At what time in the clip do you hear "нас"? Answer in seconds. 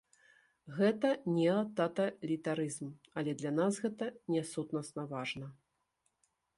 3.61-3.73